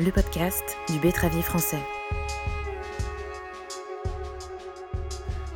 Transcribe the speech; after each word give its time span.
le 0.00 0.10
podcast 0.12 0.78
du 0.90 0.98
Bétravier 0.98 1.42
français. 1.42 1.80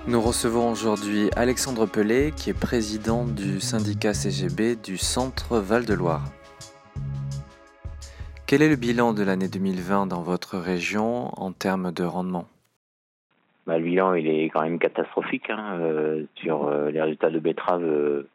Nous 0.06 0.20
recevons 0.20 0.70
aujourd'hui 0.70 1.30
Alexandre 1.34 1.86
Pelé, 1.86 2.30
qui 2.36 2.50
est 2.50 2.58
président 2.58 3.24
du 3.24 3.58
syndicat 3.60 4.12
CGB 4.12 4.76
du 4.76 4.98
Centre 4.98 5.58
Val-de-Loire. 5.58 6.24
Quel 8.46 8.60
est 8.60 8.68
le 8.68 8.76
bilan 8.76 9.14
de 9.14 9.22
l'année 9.22 9.48
2020 9.48 10.08
dans 10.08 10.20
votre 10.20 10.58
région 10.58 11.30
en 11.40 11.52
termes 11.52 11.90
de 11.90 12.04
rendement? 12.04 12.46
Bah, 13.66 13.78
Le 13.78 13.84
bilan, 13.84 14.12
il 14.12 14.28
est 14.28 14.50
quand 14.50 14.60
même 14.60 14.78
catastrophique. 14.78 15.48
Hein, 15.48 15.78
euh, 15.80 16.24
sur 16.34 16.68
euh, 16.68 16.90
les 16.90 17.00
résultats 17.00 17.30
de 17.30 17.38
betterave, 17.38 17.82
euh, 17.82 18.28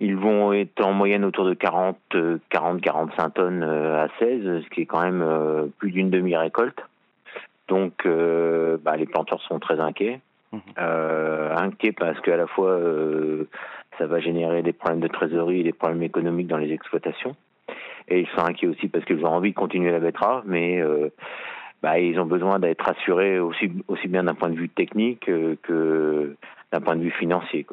ils 0.00 0.16
vont 0.16 0.52
être 0.52 0.84
en 0.84 0.92
moyenne 0.92 1.24
autour 1.24 1.44
de 1.44 1.54
40, 1.54 1.96
40-45 2.50 3.32
tonnes 3.32 3.62
à 3.62 4.08
16, 4.18 4.62
ce 4.64 4.70
qui 4.70 4.82
est 4.82 4.86
quand 4.86 5.02
même 5.02 5.70
plus 5.78 5.90
d'une 5.90 6.10
demi-récolte. 6.10 6.80
Donc, 7.68 8.06
bah, 8.82 8.96
les 8.96 9.06
planteurs 9.06 9.42
sont 9.42 9.58
très 9.58 9.78
inquiets. 9.78 10.20
Mmh. 10.52 10.58
inquiets 10.78 11.92
parce 11.92 12.18
qu'à 12.22 12.36
la 12.36 12.48
fois, 12.48 12.80
ça 13.98 14.06
va 14.06 14.18
générer 14.18 14.62
des 14.62 14.72
problèmes 14.72 15.00
de 15.00 15.08
trésorerie 15.08 15.60
et 15.60 15.64
des 15.64 15.72
problèmes 15.72 16.02
économiques 16.02 16.48
dans 16.48 16.56
les 16.56 16.72
exploitations. 16.72 17.36
Et 18.08 18.20
ils 18.20 18.28
sont 18.28 18.44
inquiets 18.44 18.66
aussi 18.66 18.88
parce 18.88 19.04
qu'ils 19.04 19.24
ont 19.24 19.32
envie 19.32 19.50
de 19.50 19.56
continuer 19.56 19.92
la 19.92 20.00
betterave, 20.00 20.42
mais 20.46 20.82
bah, 21.82 21.98
ils 21.98 22.18
ont 22.20 22.26
besoin 22.26 22.58
d'être 22.58 22.88
assurés 22.88 23.38
aussi, 23.38 23.70
aussi 23.88 24.08
bien 24.08 24.24
d'un 24.24 24.34
point 24.34 24.50
de 24.50 24.56
vue 24.56 24.68
technique 24.68 25.28
euh, 25.28 25.56
que 25.62 26.36
d'un 26.72 26.80
point 26.80 26.94
de 26.94 27.02
vue 27.02 27.10
financier. 27.10 27.66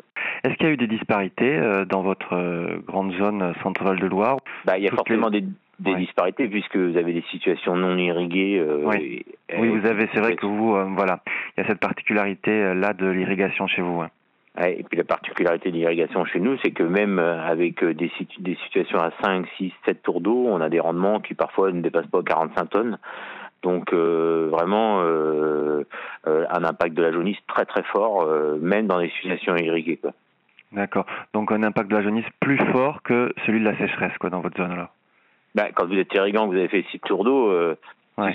Est-ce 0.44 0.56
qu'il 0.56 0.68
y 0.68 0.70
a 0.70 0.74
eu 0.74 0.78
des 0.78 0.88
disparités 0.88 1.58
euh, 1.58 1.86
dans 1.86 2.02
votre 2.02 2.34
euh, 2.34 2.78
grande 2.88 3.14
zone 3.14 3.54
centrale 3.62 4.00
de 4.00 4.08
Loire? 4.08 4.38
Bah, 4.66 4.78
Il 4.78 4.86
y 4.86 4.88
a 4.88 4.92
forcément 4.92 5.30
des, 5.30 5.44
des 5.80 5.96
disparités 5.96 6.48
puisque 6.48 6.78
vous 6.78 6.98
avez 6.98 7.14
des 7.14 7.24
situations 7.32 7.76
non 7.76 7.98
irriguées. 7.98 8.64
oui. 8.86 9.26
oui, 9.58 9.68
vous 9.68 9.86
avez, 9.86 10.08
c'est 10.14 10.22
vrai 10.22 10.36
que 10.36 10.46
vous, 10.46 10.72
voilà, 10.96 11.20
il 11.58 11.62
y 11.62 11.64
a 11.64 11.68
cette 11.68 11.80
particularité 11.80 12.74
là 12.74 12.94
de 12.94 13.08
l'irrigation 13.08 13.68
chez 13.68 13.82
vous. 13.82 14.04
Et 14.60 14.84
puis 14.90 14.98
la 14.98 15.04
particularité 15.04 15.70
de 15.70 15.76
l'irrigation 15.76 16.26
chez 16.26 16.40
nous, 16.40 16.58
c'est 16.64 16.72
que 16.72 16.82
même 16.82 17.20
avec 17.20 17.86
des, 17.86 18.12
des 18.40 18.58
situations 18.66 18.98
à 18.98 19.12
5, 19.22 19.46
6, 19.58 19.72
7 19.86 20.02
tours 20.02 20.22
d'eau, 20.22 20.48
on 20.48 20.62
a 20.62 20.70
des 20.70 20.80
rendements 20.80 21.20
qui 21.20 21.36
parfois 21.36 21.72
ne 21.72 21.82
dépassent 21.82 22.08
pas 22.08 22.24
45 22.24 22.70
tonnes. 22.72 22.98
Donc 23.68 23.92
euh, 23.92 24.48
vraiment 24.50 25.02
euh, 25.02 25.84
euh, 26.26 26.46
un 26.50 26.64
impact 26.64 26.96
de 26.96 27.04
la 27.04 27.12
jaunisse 27.12 27.36
très 27.50 27.66
très 27.66 27.84
fort, 27.84 28.26
même 28.62 28.88
dans 28.88 28.98
les 28.98 29.10
situations 29.10 29.58
irriguées. 29.58 30.00
D'accord. 30.72 31.06
Donc 31.34 31.52
un 31.52 31.64
impact 31.64 31.92
de 31.92 31.98
la 31.98 32.02
jaunisse 32.02 32.30
plus 32.40 32.58
fort 32.72 33.02
que 33.04 33.34
celui 33.46 33.60
de 33.60 33.66
la 33.66 33.78
sécheresse 33.78 34.18
quoi, 34.20 34.30
dans 34.30 34.40
votre 34.40 34.56
zone 34.56 34.74
là. 34.78 34.90
Ben, 35.54 35.68
quand 35.76 35.86
vous 35.86 35.98
êtes 35.98 36.14
irrigant, 36.14 36.48
vous 36.48 36.54
avez 36.54 36.70
fait 36.70 36.86
6 36.92 37.00
tours 37.00 37.26
d'eau, 37.26 37.52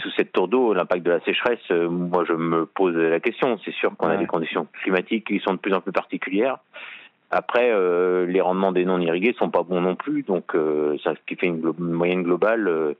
sous 0.02 0.10
cette 0.18 0.32
tour 0.32 0.48
d'eau, 0.48 0.74
l'impact 0.74 1.02
de 1.02 1.12
la 1.12 1.20
sécheresse, 1.20 1.70
moi 1.70 2.24
je 2.28 2.34
me 2.34 2.66
pose 2.66 2.94
la 2.94 3.20
question. 3.20 3.58
C'est 3.64 3.72
sûr 3.72 3.96
qu'on 3.96 4.08
a 4.08 4.18
des 4.18 4.26
conditions 4.26 4.66
climatiques 4.82 5.28
qui 5.28 5.40
sont 5.40 5.54
de 5.54 5.58
plus 5.58 5.72
en 5.72 5.80
plus 5.80 5.92
particulières. 5.92 6.58
Après, 7.34 7.70
euh, 7.72 8.26
les 8.26 8.42
rendements 8.42 8.72
des 8.72 8.84
non 8.84 9.00
irrigués 9.00 9.34
sont 9.38 9.48
pas 9.48 9.62
bons 9.62 9.80
non 9.80 9.96
plus, 9.96 10.22
donc 10.22 10.54
euh, 10.54 10.98
ça 11.02 11.14
qui 11.26 11.34
fait 11.34 11.46
une, 11.46 11.72
moyenne 11.78 12.22
globale 12.22 12.68
euh, 12.68 12.94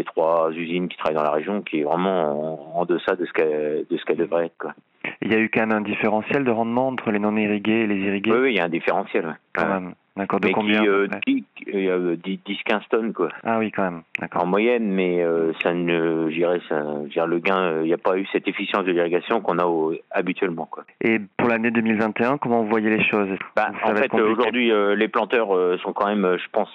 des 0.00 0.04
trois 0.04 0.50
usines 0.52 0.88
qui 0.88 0.96
travaillent 0.96 1.16
dans 1.16 1.22
la 1.22 1.30
région 1.30 1.60
qui 1.60 1.80
est 1.80 1.84
vraiment 1.84 2.78
en, 2.78 2.84
deçà 2.86 3.16
de 3.16 3.26
ce 3.26 3.32
qu'elle 3.32 3.84
de 3.88 3.96
ce 3.96 4.04
qu'elle 4.04 4.16
devrait 4.16 4.46
être. 4.46 4.56
Quoi. 4.58 4.72
Il 5.20 5.30
y 5.30 5.34
a 5.34 5.38
eu 5.38 5.50
quand 5.50 5.60
même 5.60 5.72
un 5.72 5.82
différentiel 5.82 6.44
de 6.44 6.50
rendement 6.50 6.88
entre 6.88 7.10
les 7.10 7.18
non 7.18 7.36
irrigués 7.36 7.82
et 7.82 7.86
les 7.86 7.96
irrigués? 7.96 8.32
Oui, 8.32 8.38
oui 8.40 8.52
il 8.52 8.56
y 8.56 8.60
a 8.60 8.64
un 8.64 8.70
différentiel. 8.70 9.36
Quand 9.52 9.68
même. 9.68 9.94
D'accord, 10.16 10.40
de 10.40 10.48
combien 10.48 10.82
qui, 11.24 11.44
10-15 11.64 12.88
tonnes 12.90 13.12
quoi. 13.12 13.28
Ah 13.44 13.58
oui, 13.58 13.70
quand 13.70 13.84
même. 13.84 14.02
En 14.34 14.44
moyenne, 14.44 14.90
mais 14.90 15.24
ça 15.62 15.72
ne, 15.72 16.28
j'irais, 16.30 16.60
ça, 16.68 16.82
le 17.26 17.38
gain, 17.38 17.80
il 17.82 17.86
n'y 17.86 17.94
a 17.94 17.98
pas 17.98 18.18
eu 18.18 18.26
cette 18.32 18.48
efficience 18.48 18.84
de 18.84 18.92
l'irrigation 18.92 19.40
qu'on 19.40 19.58
a 19.58 19.94
habituellement 20.10 20.66
quoi. 20.66 20.84
Et 21.00 21.20
pour 21.38 21.48
l'année 21.48 21.70
2021, 21.70 22.38
comment 22.38 22.62
vous 22.62 22.68
voyez 22.68 22.90
les 22.90 23.04
choses? 23.04 23.28
Bah, 23.54 23.70
En 23.84 23.94
fait, 23.94 24.12
aujourd'hui, 24.12 24.72
les 24.96 25.08
planteurs 25.08 25.78
sont 25.80 25.92
quand 25.92 26.08
même, 26.08 26.36
je 26.36 26.48
pense, 26.50 26.70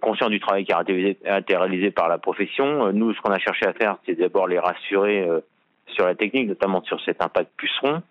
conscients 0.00 0.28
du 0.28 0.40
travail 0.40 0.64
qui 0.64 0.72
a 0.72 0.82
été 1.38 1.56
réalisé 1.56 1.90
par 1.90 2.08
la 2.08 2.18
profession. 2.18 2.92
Nous, 2.92 3.14
ce 3.14 3.20
qu'on 3.20 3.32
a 3.32 3.38
cherché 3.38 3.66
à 3.66 3.72
faire, 3.72 3.96
c'est 4.04 4.14
d'abord 4.14 4.46
les 4.46 4.58
rassurer 4.58 5.26
sur 5.88 6.04
la 6.06 6.14
technique, 6.14 6.48
notamment 6.48 6.82
sur 6.82 7.00
cet 7.02 7.22
impact 7.22 7.50
puceron. 7.56 8.02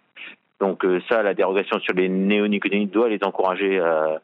Donc 0.60 0.86
ça, 1.10 1.24
la 1.24 1.34
dérogation 1.34 1.80
sur 1.80 1.94
les 1.94 2.10
néonicotinoïdes 2.10 2.92
doit 2.92 3.10
les 3.10 3.20
encourager 3.24 3.80
à, 3.80 4.22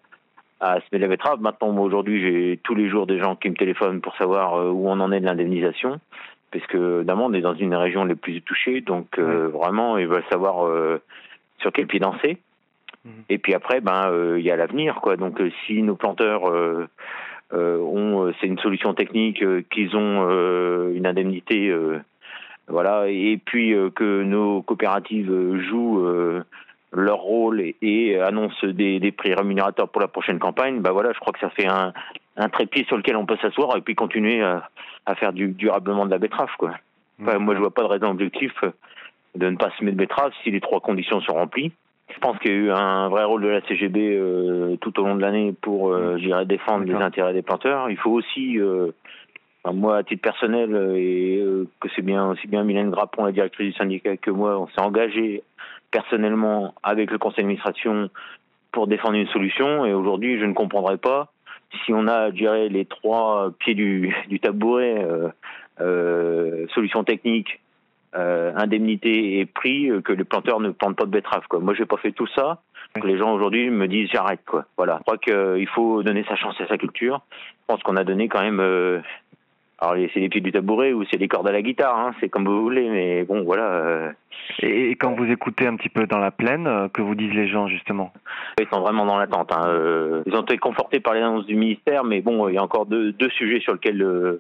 à 0.60 0.80
semer 0.82 1.00
la 1.00 1.08
betterave. 1.08 1.42
Maintenant, 1.42 1.76
aujourd'hui, 1.78 2.22
j'ai 2.22 2.60
tous 2.64 2.76
les 2.76 2.90
jours 2.90 3.08
des 3.08 3.20
gens 3.20 3.36
qui 3.36 3.50
me 3.50 3.56
téléphonent 3.56 4.02
pour 4.02 4.16
savoir 4.18 4.54
où 4.74 4.90
on 4.90 5.00
en 5.00 5.12
est 5.12 5.20
de 5.20 5.26
l'indemnisation 5.26 6.00
parce 6.52 6.66
que 6.68 7.04
d'abord 7.04 7.26
on 7.26 7.34
est 7.34 7.42
dans 7.42 7.56
une 7.56 7.76
région 7.76 8.06
les 8.06 8.16
plus 8.16 8.42
touchées, 8.42 8.82
donc 8.82 9.20
euh, 9.20 9.50
vraiment 9.50 9.98
ils 9.98 10.08
veulent 10.08 10.24
savoir 10.32 10.66
euh, 10.66 11.02
sur 11.60 11.72
quel 11.72 11.88
pied 11.88 12.00
danser. 12.00 12.38
Et 13.30 13.38
puis 13.38 13.54
après, 13.54 13.82
ben 13.82 14.10
euh, 14.12 14.40
il 14.40 14.46
y 14.46 14.52
a 14.52 14.56
l'avenir, 14.56 14.96
quoi. 15.02 15.16
Donc 15.16 15.42
si 15.66 15.82
nos 15.82 15.96
planteurs 15.96 16.44
ont, 17.52 18.34
c'est 18.40 18.48
une 18.48 18.60
solution 18.60 18.94
technique, 18.94 19.44
qu'ils 19.70 19.96
ont 19.96 20.30
une 20.92 21.08
indemnité, 21.08 21.74
voilà, 22.68 23.08
et 23.08 23.40
puis 23.44 23.74
que 23.96 24.24
nos 24.24 24.62
coopératives 24.62 25.32
jouent 25.70 26.06
leur 26.92 27.18
rôle 27.18 27.62
et, 27.82 28.20
annoncent 28.20 28.66
des, 28.68 29.00
des, 29.00 29.12
prix 29.12 29.34
rémunérateurs 29.34 29.90
pour 29.90 30.02
la 30.02 30.08
prochaine 30.08 30.40
campagne, 30.40 30.80
ben 30.80 30.92
voilà, 30.92 31.12
je 31.14 31.20
crois 31.20 31.34
que 31.34 31.40
ça 31.40 31.50
fait 31.50 31.68
un, 31.68 31.94
un 32.38 32.50
trépied 32.50 32.86
sur 32.86 32.98
lequel 32.98 33.16
on 33.16 33.26
peut 33.26 33.38
s'asseoir 33.42 33.78
et 33.78 33.82
puis 33.82 33.96
continuer 33.96 34.42
à, 34.42 34.70
à 35.06 35.16
faire 35.16 35.34
du, 35.34 35.50
durablement 35.50 36.06
de 36.06 36.12
la 36.12 36.18
betterave. 36.18 36.50
Quoi. 36.58 36.74
moi, 37.18 37.56
je 37.56 37.60
vois 37.60 37.74
pas 37.74 37.84
de 37.84 37.88
raison 37.88 38.12
objective 38.12 38.54
de 39.36 39.50
ne 39.50 39.58
pas 39.58 39.72
semer 39.78 39.92
de 39.92 39.98
betterave 39.98 40.32
si 40.44 40.52
les 40.52 40.62
trois 40.62 40.80
conditions 40.80 41.22
sont 41.22 41.34
remplies. 41.34 41.72
Je 42.20 42.28
pense 42.28 42.38
qu'il 42.40 42.52
y 42.52 42.54
a 42.54 42.58
eu 42.58 42.72
un 42.72 43.08
vrai 43.08 43.24
rôle 43.24 43.44
de 43.44 43.48
la 43.48 43.62
CGB 43.62 44.18
euh, 44.18 44.76
tout 44.82 45.00
au 45.00 45.06
long 45.06 45.16
de 45.16 45.22
l'année 45.22 45.54
pour, 45.62 45.94
euh, 45.94 46.18
mm. 46.18 46.44
défendre 46.44 46.84
les 46.84 46.94
intérêts 46.96 47.32
des 47.32 47.42
planteurs. 47.42 47.90
Il 47.90 47.96
faut 47.96 48.12
aussi, 48.12 48.60
euh, 48.60 48.92
moi, 49.72 50.00
à 50.00 50.04
titre 50.04 50.22
personnel, 50.22 50.76
euh, 50.76 50.98
et 50.98 51.42
que 51.80 51.88
c'est 51.96 52.02
bien 52.02 52.28
aussi 52.28 52.46
bien 52.48 52.66
Mylène 52.66 52.90
Grappon, 52.90 53.24
la 53.24 53.32
directrice 53.32 53.68
du 53.68 53.74
syndicat, 53.78 54.18
que 54.18 54.32
moi, 54.32 54.60
on 54.60 54.68
s'est 54.68 54.82
engagé 54.82 55.44
personnellement 55.92 56.74
avec 56.84 57.10
le 57.10 57.20
conseil 57.20 57.46
d'administration 57.46 58.10
pour 58.74 58.88
défendre 58.88 59.16
une 59.16 59.30
solution. 59.30 59.86
Et 59.86 59.94
aujourd'hui, 59.94 60.42
je 60.42 60.46
ne 60.46 60.54
comprendrais 60.54 60.98
pas 60.98 61.32
si 61.86 61.94
on 61.94 62.06
a, 62.10 62.32
je 62.32 62.36
dirais, 62.36 62.68
les 62.68 62.84
trois 62.84 63.50
pieds 63.60 63.76
du, 63.76 64.14
du 64.28 64.42
tabouret, 64.42 65.08
solution 66.74 67.06
technique, 67.06 67.62
euh, 68.16 68.52
indemnité 68.56 69.40
et 69.40 69.46
prix, 69.46 69.90
euh, 69.90 70.02
que 70.02 70.14
les 70.14 70.24
planteurs 70.24 70.60
ne 70.60 70.70
plantent 70.72 70.98
pas 70.98 71.06
de 71.06 71.12
betteraves. 71.12 71.48
Quoi. 71.48 71.60
Moi, 71.60 71.76
j'ai 71.76 71.86
pas 71.86 71.98
fait 71.98 72.12
tout 72.12 72.28
ça. 72.28 72.62
Que 72.96 73.06
les 73.06 73.20
gens 73.20 73.32
aujourd'hui 73.34 73.70
me 73.70 73.88
disent 73.88 74.10
j'arrête. 74.12 74.40
Quoi. 74.48 74.66
Voilà. 74.78 74.98
Je 74.98 75.04
crois 75.04 75.18
qu'il 75.20 75.68
faut 75.68 76.02
donner 76.02 76.26
sa 76.28 76.36
chance 76.36 76.60
à 76.60 76.66
sa 76.66 76.78
culture. 76.80 77.22
Je 77.32 77.66
pense 77.68 77.84
qu'on 77.84 77.96
a 77.98 78.04
donné 78.04 78.28
quand 78.28 78.42
même 78.42 78.60
euh, 78.60 79.00
alors 79.78 79.94
c'est 80.12 80.20
les 80.20 80.28
pieds 80.28 80.42
du 80.42 80.52
tabouret 80.52 80.92
ou 80.92 81.06
c'est 81.06 81.18
les 81.18 81.28
cordes 81.28 81.48
à 81.48 81.52
la 81.52 81.62
guitare, 81.62 81.96
hein, 81.96 82.12
c'est 82.20 82.30
comme 82.30 82.46
vous 82.46 82.64
voulez, 82.64 82.90
mais 82.90 83.24
bon 83.24 83.44
voilà. 83.44 83.64
Euh. 83.64 84.12
Et, 84.64 84.96
quand 84.96 85.14
vous 85.14 85.26
écoutez 85.26 85.68
un 85.68 85.76
petit 85.76 85.88
peu 85.88 86.08
dans 86.08 86.18
la 86.18 86.32
plaine, 86.32 86.90
que 86.92 87.04
vous 87.04 87.14
disent 87.14 87.34
les 87.34 87.48
gens 87.48 87.68
justement? 87.68 88.12
Ils 88.60 88.68
sont 88.74 88.82
vraiment 88.82 89.06
dans 89.06 89.20
l'attente. 89.20 89.54
Hein. 89.54 90.24
Ils 90.26 90.36
ont 90.36 90.42
été 90.42 90.58
confortés 90.58 91.00
par 91.00 91.14
les 91.14 91.22
annonces 91.22 91.46
du 91.46 91.56
ministère, 91.56 92.04
mais 92.04 92.22
bon, 92.22 92.50
il 92.50 92.56
y 92.56 92.58
a 92.58 92.64
encore 92.64 92.88
deux, 92.88 93.12
deux 93.12 93.30
sujets 93.30 93.60
sur 93.60 93.74
lesquels 93.74 94.40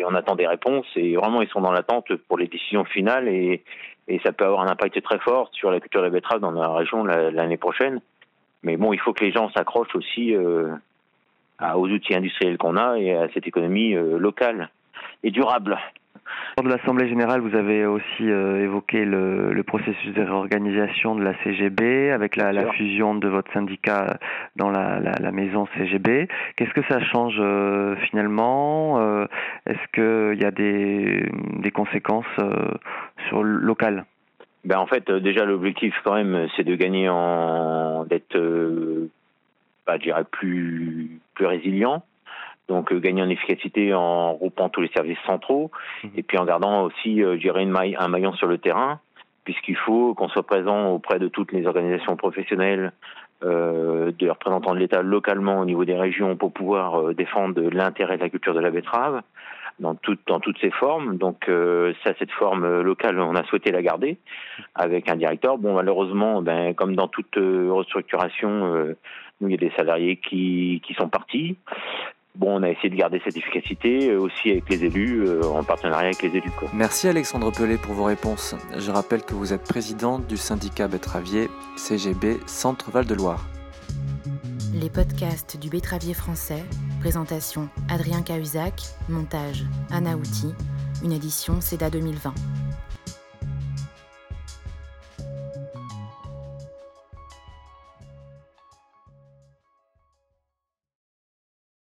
euh, 0.00 0.04
on 0.06 0.14
attend 0.14 0.36
des 0.36 0.46
réponses 0.46 0.86
et 0.96 1.16
vraiment 1.16 1.42
ils 1.42 1.48
sont 1.48 1.60
dans 1.60 1.72
l'attente 1.72 2.14
pour 2.28 2.38
les 2.38 2.46
décisions 2.46 2.84
finales 2.84 3.28
et, 3.28 3.62
et 4.08 4.20
ça 4.20 4.32
peut 4.32 4.44
avoir 4.44 4.62
un 4.62 4.68
impact 4.68 5.02
très 5.02 5.18
fort 5.18 5.50
sur 5.52 5.70
la 5.70 5.80
culture 5.80 6.00
de 6.00 6.06
la 6.06 6.10
betterave 6.10 6.40
dans 6.40 6.50
la 6.50 6.68
région 6.68 7.04
l'année 7.04 7.56
prochaine. 7.56 8.00
Mais 8.62 8.76
bon, 8.76 8.92
il 8.92 9.00
faut 9.00 9.12
que 9.12 9.24
les 9.24 9.32
gens 9.32 9.50
s'accrochent 9.50 9.94
aussi 9.94 10.34
aux 11.60 11.88
outils 11.88 12.14
industriels 12.14 12.58
qu'on 12.58 12.76
a 12.76 12.98
et 12.98 13.14
à 13.14 13.28
cette 13.32 13.46
économie 13.46 13.94
euh, 13.94 14.18
locale 14.18 14.70
et 15.22 15.30
durable. 15.30 15.78
Lors 16.56 16.64
de 16.64 16.70
l'Assemblée 16.70 17.08
générale, 17.08 17.40
vous 17.40 17.56
avez 17.56 17.84
aussi 17.84 18.30
euh, 18.30 18.62
évoqué 18.62 19.04
le, 19.04 19.52
le, 19.52 19.62
processus 19.64 20.14
de 20.14 20.22
réorganisation 20.22 21.16
de 21.16 21.24
la 21.24 21.34
CGB 21.42 22.12
avec 22.12 22.36
la, 22.36 22.52
la 22.52 22.70
fusion 22.72 23.16
de 23.16 23.26
votre 23.26 23.52
syndicat 23.52 24.18
dans 24.54 24.70
la, 24.70 25.00
la, 25.00 25.12
la 25.18 25.32
maison 25.32 25.66
CGB. 25.76 26.28
Qu'est-ce 26.56 26.72
que 26.72 26.86
ça 26.88 27.00
change 27.00 27.36
euh, 27.40 27.96
finalement 28.08 29.00
Est-ce 29.66 29.92
qu'il 30.32 30.40
y 30.40 30.44
a 30.44 30.52
des, 30.52 31.28
des 31.58 31.70
conséquences 31.72 32.24
sur 33.28 33.42
le 33.42 33.58
local? 33.58 34.04
Ben 34.64 34.78
en 34.78 34.86
fait, 34.86 35.10
déjà 35.10 35.44
l'objectif 35.44 35.94
quand 36.04 36.14
même, 36.14 36.46
c'est 36.56 36.64
de 36.64 36.74
gagner 36.76 37.08
en 37.08 38.04
d'être 38.04 38.38
bah, 39.86 39.96
je 39.98 40.04
dirais, 40.04 40.24
plus, 40.24 41.20
plus 41.34 41.46
résilient. 41.46 42.02
Donc 42.68 42.92
euh, 42.92 42.98
gagner 42.98 43.22
en 43.22 43.28
efficacité 43.28 43.92
en 43.94 44.32
regroupant 44.32 44.68
tous 44.68 44.80
les 44.80 44.90
services 44.94 45.18
centraux 45.26 45.70
mmh. 46.02 46.08
et 46.16 46.22
puis 46.22 46.38
en 46.38 46.44
gardant 46.44 46.84
aussi, 46.84 47.22
euh, 47.22 47.34
je 47.34 47.40
dirais, 47.40 47.62
une 47.62 47.70
maille, 47.70 47.96
un 47.98 48.08
maillon 48.08 48.32
sur 48.34 48.46
le 48.46 48.58
terrain, 48.58 49.00
puisqu'il 49.44 49.76
faut 49.76 50.14
qu'on 50.14 50.28
soit 50.28 50.46
présent 50.46 50.90
auprès 50.90 51.18
de 51.18 51.28
toutes 51.28 51.52
les 51.52 51.66
organisations 51.66 52.16
professionnelles 52.16 52.92
euh, 53.44 54.10
des 54.12 54.30
représentants 54.30 54.74
de 54.74 54.78
l'État 54.78 55.02
localement 55.02 55.60
au 55.60 55.64
niveau 55.66 55.84
des 55.84 55.96
régions 55.96 56.34
pour 56.36 56.52
pouvoir 56.52 56.98
euh, 56.98 57.14
défendre 57.14 57.60
l'intérêt 57.60 58.16
de 58.16 58.22
la 58.22 58.30
culture 58.30 58.54
de 58.54 58.60
la 58.60 58.70
betterave 58.70 59.20
dans, 59.80 59.94
tout, 59.96 60.16
dans 60.26 60.40
toutes 60.40 60.58
ses 60.60 60.70
formes. 60.70 61.18
Donc 61.18 61.48
euh, 61.48 61.92
ça, 62.04 62.14
cette 62.18 62.30
forme 62.30 62.80
locale, 62.80 63.20
on 63.20 63.34
a 63.34 63.44
souhaité 63.44 63.70
la 63.70 63.82
garder 63.82 64.16
avec 64.74 65.10
un 65.10 65.16
directeur. 65.16 65.58
Bon, 65.58 65.74
malheureusement, 65.74 66.40
ben, 66.40 66.74
comme 66.74 66.96
dans 66.96 67.08
toute 67.08 67.36
restructuration, 67.36 68.94
nous, 69.40 69.48
il 69.48 69.50
y 69.50 69.54
a 69.54 69.68
des 69.68 69.72
salariés 69.76 70.16
qui, 70.16 70.80
qui 70.86 70.94
sont 70.94 71.08
partis. 71.08 71.58
Bon, 72.36 72.58
on 72.58 72.62
a 72.64 72.70
essayé 72.70 72.90
de 72.90 72.96
garder 72.96 73.20
cette 73.24 73.36
efficacité 73.36 74.16
aussi 74.16 74.50
avec 74.50 74.68
les 74.68 74.84
élus, 74.84 75.24
en 75.44 75.62
partenariat 75.62 76.08
avec 76.08 76.22
les 76.22 76.36
élus. 76.36 76.50
Quoi. 76.58 76.68
Merci 76.74 77.06
Alexandre 77.06 77.52
Pelé 77.52 77.76
pour 77.76 77.94
vos 77.94 78.04
réponses. 78.04 78.56
Je 78.76 78.90
rappelle 78.90 79.22
que 79.22 79.34
vous 79.34 79.52
êtes 79.52 79.62
président 79.62 80.18
du 80.18 80.36
syndicat 80.36 80.88
betteravier 80.88 81.48
CGB 81.76 82.38
Centre 82.46 82.90
Val 82.90 83.06
de 83.06 83.14
Loire. 83.14 83.46
Les 84.74 84.90
podcasts 84.90 85.56
du 85.60 85.70
betteravier 85.70 86.12
français, 86.12 86.64
présentation 86.98 87.68
Adrien 87.88 88.22
Cahuzac, 88.22 88.82
montage 89.08 89.64
Anna 89.92 90.16
Outi, 90.16 90.52
une 91.04 91.12
édition 91.12 91.60
CEDA 91.60 91.88
2020. 91.88 92.34